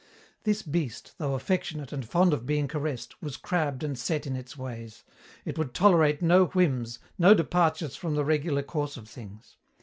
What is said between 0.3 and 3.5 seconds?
This beast, though affectionate and fond of being caressed, was